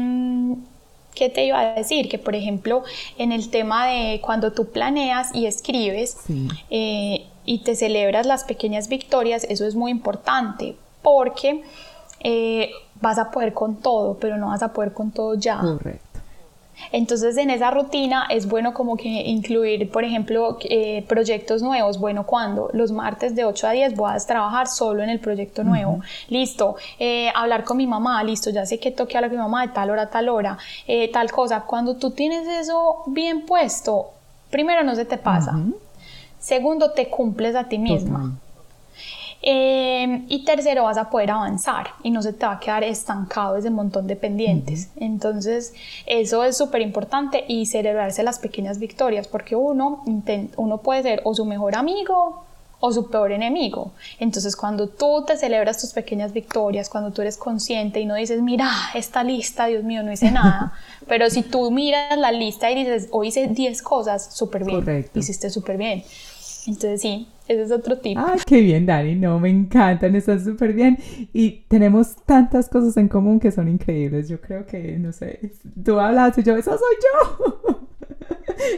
[1.12, 2.08] ¿qué te iba a decir?
[2.08, 2.84] Que por ejemplo,
[3.18, 6.18] en el tema de cuando tú planeas y escribes
[6.70, 11.64] eh, y te celebras las pequeñas victorias, eso es muy importante, porque
[12.28, 15.60] eh, vas a poder con todo, pero no vas a poder con todo ya.
[15.60, 16.02] Correcto.
[16.90, 22.00] Entonces en esa rutina es bueno como que incluir, por ejemplo, eh, proyectos nuevos.
[22.00, 25.62] Bueno, cuando los martes de 8 a 10 voy a trabajar solo en el proyecto
[25.62, 26.00] nuevo.
[26.28, 26.74] Listo.
[26.98, 28.50] Eh, hablar con mi mamá, listo.
[28.50, 30.58] Ya sé que toque hablar con mi mamá de tal hora a tal hora.
[31.12, 31.60] tal cosa.
[31.60, 34.10] Cuando tú tienes eso bien puesto,
[34.50, 35.52] primero no se te pasa.
[36.40, 38.36] Segundo, te cumples a ti misma.
[39.42, 43.56] Em, y tercero, vas a poder avanzar y no se te va a quedar estancado
[43.56, 44.90] ese montón de pendientes.
[44.96, 45.74] Entonces,
[46.06, 50.04] eso es súper importante y celebrarse las pequeñas victorias, porque uno,
[50.56, 52.44] uno puede ser o su mejor amigo
[52.80, 53.92] o su peor enemigo.
[54.18, 58.42] Entonces, cuando tú te celebras tus pequeñas victorias, cuando tú eres consciente y no dices,
[58.42, 60.72] mira, esta lista, Dios mío, no hice nada,
[61.08, 65.50] pero si tú miras la lista y dices, hoy hice 10 cosas, súper bien, hiciste
[65.50, 66.04] súper bien.
[66.66, 68.20] Entonces, sí, ese es otro tipo.
[68.20, 69.14] Ay, qué bien, Dani.
[69.14, 70.98] No, me encantan, están súper bien.
[71.32, 74.28] Y tenemos tantas cosas en común que son increíbles.
[74.28, 75.52] Yo creo que, no sé,
[75.84, 77.86] tú hablas y yo, eso soy yo.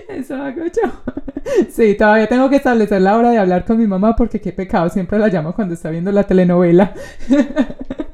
[0.09, 0.91] Eso hago yo.
[1.71, 4.89] Sí, todavía tengo que establecer la hora de hablar con mi mamá porque qué pecado,
[4.89, 6.93] siempre la llamo cuando está viendo la telenovela.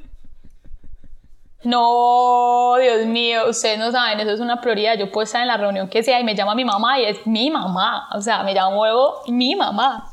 [1.65, 4.99] No, Dios mío, ustedes no saben, eso es una prioridad.
[4.99, 7.27] Yo puedo estar en la reunión que sea y me llama mi mamá y es
[7.27, 8.07] mi mamá.
[8.13, 10.13] O sea, me llamo luego mi mamá.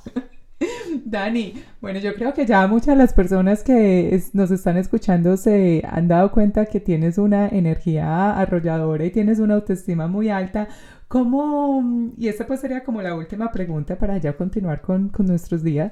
[1.12, 5.84] Dani, bueno, yo creo que ya muchas de las personas que nos están escuchando se
[5.86, 10.70] han dado cuenta que tienes una energía arrolladora y tienes una autoestima muy alta.
[11.09, 15.62] ¿Cómo, y esta pues sería como la última pregunta para ya continuar con, con nuestros
[15.64, 15.91] días,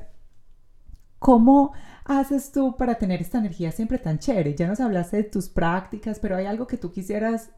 [1.19, 1.73] ¿cómo
[2.05, 4.55] haces tú para tener esta energía siempre tan chévere?
[4.55, 7.51] Ya nos hablaste de tus prácticas, pero hay algo que tú quisieras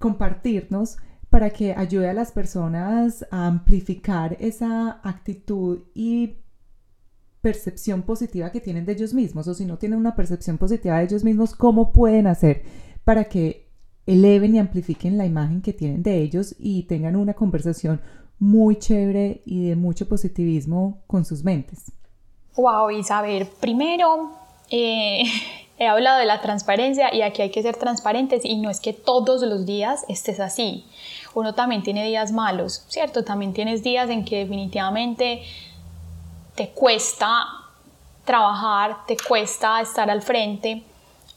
[0.00, 0.96] compartirnos
[1.30, 6.38] para que ayude a las personas a amplificar esa actitud y
[7.46, 11.04] percepción positiva que tienen de ellos mismos o si no tienen una percepción positiva de
[11.04, 12.64] ellos mismos, ¿cómo pueden hacer
[13.04, 13.68] para que
[14.04, 18.00] eleven y amplifiquen la imagen que tienen de ellos y tengan una conversación
[18.40, 21.92] muy chévere y de mucho positivismo con sus mentes?
[22.56, 24.32] Wow, Isabel, primero
[24.68, 25.22] eh,
[25.78, 28.92] he hablado de la transparencia y aquí hay que ser transparentes y no es que
[28.92, 30.84] todos los días estés así.
[31.32, 33.22] Uno también tiene días malos, ¿cierto?
[33.22, 35.42] También tienes días en que definitivamente
[36.56, 37.46] te cuesta
[38.24, 40.82] trabajar, te cuesta estar al frente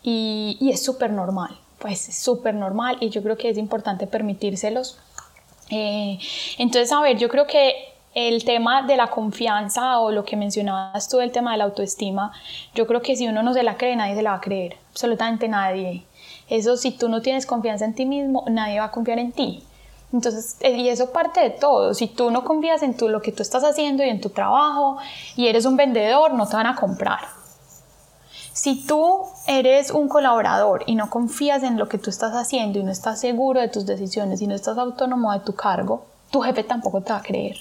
[0.02, 4.98] y, es súper normal, pues es súper normal y yo creo que es importante permitírselos.
[5.70, 6.18] Eh,
[6.58, 7.76] entonces, a ver, yo creo que
[8.16, 12.32] el tema de la confianza o lo que mencionabas tú, el tema de la autoestima,
[12.74, 14.78] yo creo que si uno no se la cree, nadie se la va a creer,
[14.90, 16.04] absolutamente nadie.
[16.50, 19.64] Eso, si tú no tienes confianza en ti mismo, nadie va a confiar en ti.
[20.12, 21.94] Entonces, eh, y eso parte de todo.
[21.94, 24.98] Si tú no confías en tú, lo que tú estás haciendo y en tu trabajo
[25.36, 27.20] y eres un vendedor, no te van a comprar.
[28.54, 32.84] Si tú eres un colaborador y no confías en lo que tú estás haciendo y
[32.84, 36.64] no estás seguro de tus decisiones y no estás autónomo de tu cargo, tu jefe
[36.64, 37.58] tampoco te va a creer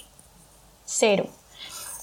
[0.83, 1.27] cero.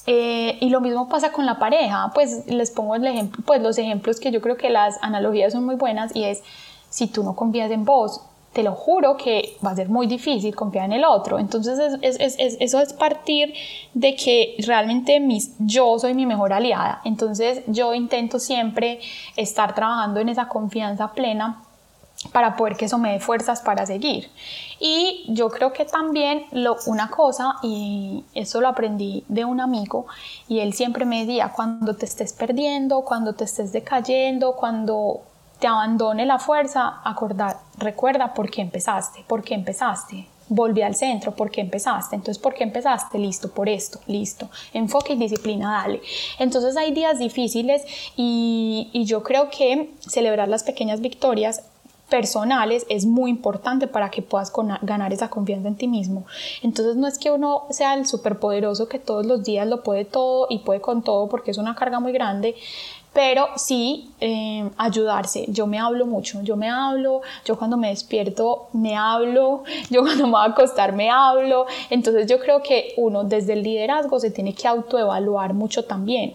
[0.06, 3.76] Eh, y lo mismo pasa con la pareja, pues les pongo el ejemplo, pues los
[3.76, 6.42] ejemplos que yo creo que las analogías son muy buenas y es
[6.88, 8.22] si tú no confías en vos,
[8.56, 11.38] te lo juro que va a ser muy difícil confiar en el otro.
[11.38, 13.52] Entonces eso es partir
[13.92, 17.02] de que realmente mis, yo soy mi mejor aliada.
[17.04, 19.00] Entonces yo intento siempre
[19.36, 21.64] estar trabajando en esa confianza plena
[22.32, 24.30] para poder que eso me dé fuerzas para seguir.
[24.80, 30.06] Y yo creo que también lo, una cosa, y eso lo aprendí de un amigo,
[30.48, 35.20] y él siempre me decía, cuando te estés perdiendo, cuando te estés decayendo, cuando
[35.58, 40.28] te abandone la fuerza, acordar, recuerda por qué empezaste, por qué empezaste.
[40.48, 42.14] Volví al centro, ¿por qué empezaste?
[42.14, 43.18] Entonces, ¿por qué empezaste?
[43.18, 44.48] Listo, por esto, listo.
[44.72, 46.00] Enfoque y disciplina, dale.
[46.38, 47.82] Entonces hay días difíciles
[48.16, 51.62] y, y yo creo que celebrar las pequeñas victorias
[52.08, 54.52] personales es muy importante para que puedas
[54.82, 56.24] ganar esa confianza en ti mismo.
[56.62, 60.46] Entonces no es que uno sea el superpoderoso que todos los días lo puede todo
[60.48, 62.54] y puede con todo porque es una carga muy grande,
[63.16, 65.46] pero sí eh, ayudarse.
[65.48, 70.26] Yo me hablo mucho, yo me hablo, yo cuando me despierto me hablo, yo cuando
[70.26, 71.64] me voy a acostar me hablo.
[71.88, 76.34] Entonces yo creo que uno desde el liderazgo se tiene que autoevaluar mucho también.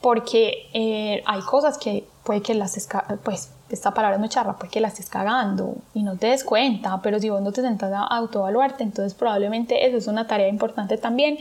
[0.00, 2.88] Porque eh, hay cosas que puede que las,
[3.22, 7.02] pues esta palabra es muy charra, porque la estés cagando y no te des cuenta,
[7.02, 10.96] pero si vos no te sentas a autoevaluarte, entonces probablemente eso es una tarea importante
[10.96, 11.36] también.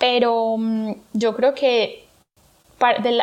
[0.00, 2.09] Pero mm, yo creo que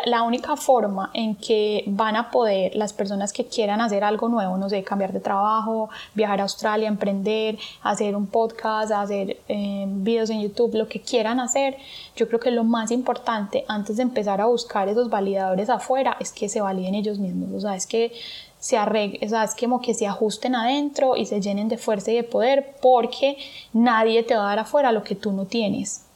[0.04, 4.56] la, única forma en que van a poder las personas que quieran hacer algo nuevo,
[4.56, 10.30] no sé, cambiar de trabajo, viajar a Australia, emprender, hacer un podcast, hacer eh, videos
[10.30, 11.76] en YouTube, lo que quieran hacer,
[12.14, 16.30] yo creo que lo más importante antes de empezar a buscar esos validadores afuera es
[16.30, 18.12] que se validen ellos mismos, o sea, es que
[18.60, 22.12] se arreglen, o sea, es como que se ajusten adentro y se llenen de fuerza
[22.12, 23.36] y de poder porque
[23.72, 26.07] nadie te va a dar afuera lo que tú no tienes.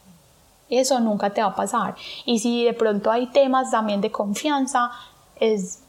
[0.72, 1.94] Eso nunca te va a pasar.
[2.24, 4.90] Y si de pronto hay temas también de confianza,
[5.36, 5.80] es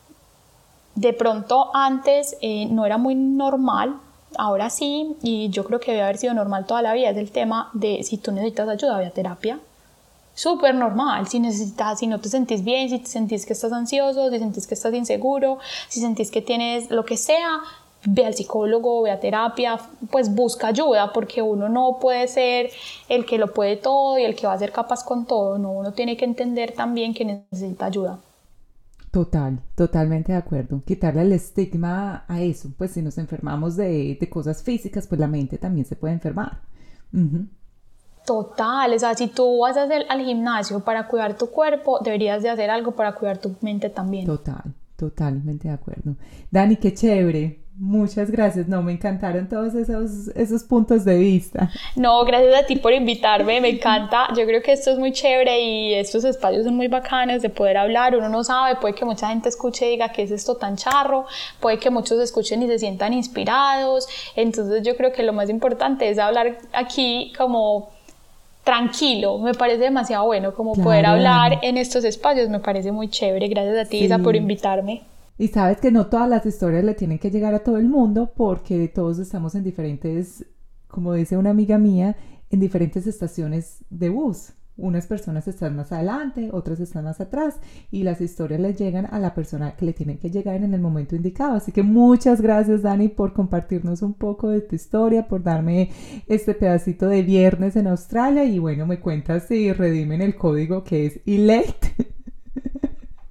[0.95, 3.95] de pronto antes eh, no era muy normal
[4.37, 7.31] ahora sí, y yo creo que debe haber sido normal toda la vida, es el
[7.31, 9.59] tema de si tú necesitas ayuda, ve a terapia.
[10.35, 14.31] Súper normal, si necesitas, si no te sentís bien, si te sentís que estás ansioso,
[14.31, 17.61] si sentís que estás inseguro, si sentís que tienes lo que sea,
[18.05, 19.79] ve al psicólogo, ve a terapia,
[20.11, 22.69] pues busca ayuda, porque uno no puede ser
[23.09, 25.71] el que lo puede todo y el que va a ser capaz con todo, no,
[25.71, 28.19] uno tiene que entender también que necesita ayuda.
[29.13, 30.81] Total, totalmente de acuerdo.
[30.85, 35.59] Quitarle el estigma a eso, pues si nos enfermamos de, cosas físicas, pues la mente
[35.59, 36.61] también se puede enfermar.
[38.25, 42.41] Total, o sea, si tú vas a hacer al gimnasio para cuidar tu cuerpo, deberías
[42.41, 44.25] de hacer algo para cuidar tu mente también.
[44.25, 46.15] Total, totalmente de acuerdo.
[46.49, 47.62] Dani, qué chévere.
[47.75, 51.71] Muchas gracias, no, me encantaron todos esos, esos puntos de vista.
[51.95, 54.27] No, gracias a ti por invitarme, me encanta.
[54.37, 57.77] Yo creo que esto es muy chévere y estos espacios son muy bacanos de poder
[57.77, 58.15] hablar.
[58.15, 61.25] Uno no sabe, puede que mucha gente escuche y diga que es esto tan charro,
[61.59, 64.07] puede que muchos escuchen y se sientan inspirados.
[64.35, 67.89] Entonces yo creo que lo más importante es hablar aquí como
[68.63, 73.47] tranquilo, me parece demasiado bueno como poder hablar en estos espacios, me parece muy chévere.
[73.47, 75.01] Gracias a ti, Isa, por invitarme.
[75.43, 78.31] Y sabes que no todas las historias le tienen que llegar a todo el mundo
[78.33, 80.45] porque todos estamos en diferentes,
[80.87, 82.15] como dice una amiga mía,
[82.49, 84.53] en diferentes estaciones de bus.
[84.77, 87.59] Unas personas están más adelante, otras están más atrás
[87.91, 90.79] y las historias les llegan a la persona que le tienen que llegar en el
[90.79, 91.55] momento indicado.
[91.55, 95.89] Así que muchas gracias Dani por compartirnos un poco de tu historia, por darme
[96.25, 101.05] este pedacito de viernes en Australia y bueno, me cuentas si redimen el código que
[101.05, 102.13] es ELECT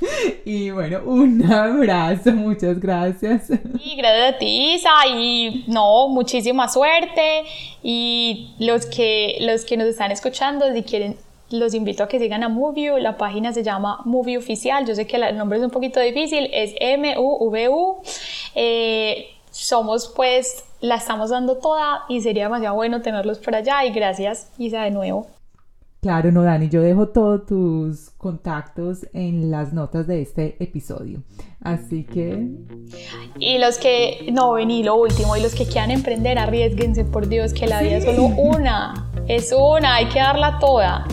[0.44, 3.50] Y bueno, un abrazo, muchas gracias.
[3.50, 7.44] Y gracias a ti, Isa, y no, muchísima suerte.
[7.82, 11.16] Y los que, los que nos están escuchando, si quieren,
[11.50, 13.00] los invito a que sigan a Movie.
[13.00, 14.86] La página se llama Movie Oficial.
[14.86, 18.02] Yo sé que el nombre es un poquito difícil, es M-U-V-U.
[18.54, 23.84] Eh, somos pues, la estamos dando toda y sería demasiado bueno tenerlos por allá.
[23.84, 25.26] Y gracias, Isa, de nuevo.
[26.02, 31.22] Claro, no, Dani, yo dejo todos tus contactos en las notas de este episodio.
[31.60, 32.48] Así que...
[33.38, 37.52] Y los que, no, vení, lo último, y los que quieran emprender, arriesguense, por Dios,
[37.52, 41.06] que la vida es solo una, es una, hay que darla toda.